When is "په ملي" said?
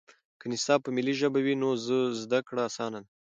0.83-1.13